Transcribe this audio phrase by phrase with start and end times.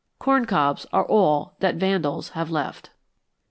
[0.17, 2.89] Corn cobs are all that vandals have left.